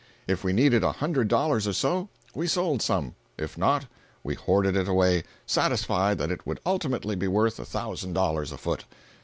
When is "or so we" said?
1.67-2.47